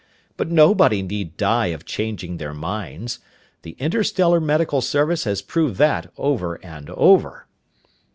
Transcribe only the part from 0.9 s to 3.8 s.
need die of changing their minds. The